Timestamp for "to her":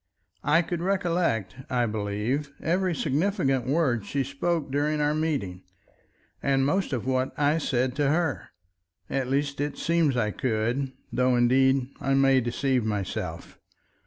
7.97-8.49